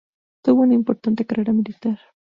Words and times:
Tuvo 0.43 0.63
una 0.63 0.73
importante 0.73 1.27
carrera 1.27 1.53
militar. 1.53 1.99